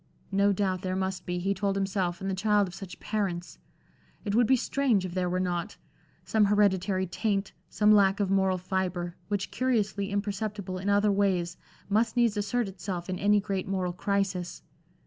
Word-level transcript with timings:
No 0.31 0.51
doubt 0.51 0.81
there 0.81 0.95
must 0.95 1.27
be, 1.27 1.37
he 1.37 1.53
told 1.53 1.75
himself, 1.75 2.23
in 2.23 2.27
the 2.27 2.33
child 2.33 2.67
of 2.67 2.73
such 2.73 2.99
parents, 2.99 3.59
it 4.25 4.33
would 4.33 4.47
be 4.47 4.55
strange 4.55 5.05
if 5.05 5.13
there 5.13 5.29
were 5.29 5.39
not 5.39 5.77
some 6.25 6.45
hereditary 6.45 7.05
taint, 7.05 7.51
some 7.69 7.91
lack 7.91 8.19
of 8.19 8.31
moral 8.31 8.57
fibre, 8.57 9.15
which 9.27 9.51
curiously 9.51 10.09
imperceptible 10.09 10.79
in 10.79 10.89
other 10.89 11.11
ways, 11.11 11.55
must 11.87 12.17
needs 12.17 12.35
assert 12.35 12.67
itself 12.67 13.11
in 13.11 13.19
any 13.19 13.39
great 13.39 13.67
moral 13.67 13.93
crisis. 13.93 14.63